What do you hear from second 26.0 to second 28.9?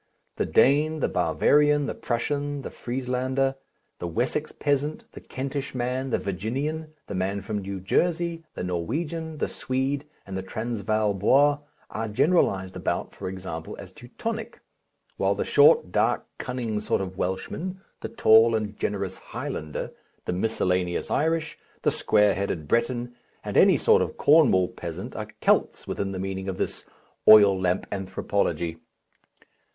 the meaning of this oil lamp anthropology.